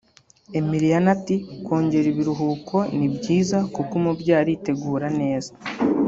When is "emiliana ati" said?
0.59-1.35